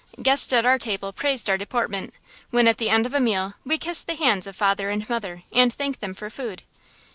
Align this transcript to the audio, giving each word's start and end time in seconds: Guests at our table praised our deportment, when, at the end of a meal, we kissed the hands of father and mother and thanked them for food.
Guests 0.19 0.51
at 0.51 0.65
our 0.65 0.79
table 0.79 1.13
praised 1.13 1.47
our 1.47 1.59
deportment, 1.59 2.11
when, 2.49 2.67
at 2.67 2.79
the 2.79 2.89
end 2.89 3.05
of 3.05 3.13
a 3.13 3.19
meal, 3.19 3.53
we 3.63 3.77
kissed 3.77 4.07
the 4.07 4.15
hands 4.15 4.47
of 4.47 4.55
father 4.55 4.89
and 4.89 5.07
mother 5.07 5.43
and 5.51 5.71
thanked 5.71 5.99
them 6.01 6.15
for 6.15 6.31
food. 6.31 6.63